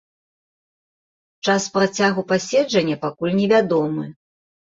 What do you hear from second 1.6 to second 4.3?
працягу паседжання пакуль невядомы.